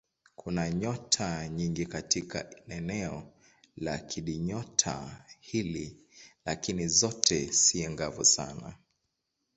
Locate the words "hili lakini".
5.39-6.87